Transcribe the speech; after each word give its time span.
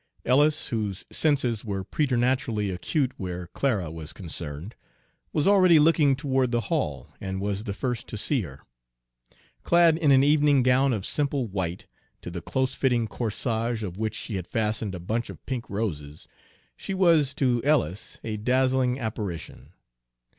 Ellis, 0.25 0.69
whose 0.69 1.05
senses 1.11 1.63
were 1.63 1.83
preternaturally 1.83 2.71
acute 2.71 3.11
where 3.17 3.45
Clara 3.45 3.91
was 3.91 4.13
concerned, 4.13 4.73
was 5.31 5.47
already 5.47 5.77
looking 5.77 6.15
toward 6.15 6.49
the 6.49 6.61
hall 6.71 7.09
and 7.21 7.39
was 7.39 7.65
the 7.65 7.73
first 7.75 8.07
to 8.07 8.17
see 8.17 8.41
her. 8.41 8.61
Clad 9.61 9.99
in 9.99 10.09
an 10.09 10.23
evening 10.23 10.63
gown 10.63 10.91
of 10.91 11.05
simple 11.05 11.45
white, 11.45 11.85
to 12.23 12.31
the 12.31 12.41
close 12.41 12.73
fitting 12.73 13.07
corsage 13.07 13.83
of 13.83 13.99
which 13.99 14.15
she 14.15 14.37
had 14.37 14.47
fastened 14.47 14.95
a 14.95 14.99
bunch 14.99 15.29
of 15.29 15.45
pink 15.45 15.69
roses, 15.69 16.27
she 16.75 16.95
was 16.95 17.35
to 17.35 17.61
Ellis 17.63 18.19
a 18.23 18.37
dazzling 18.37 18.97
apparition. 18.99 19.71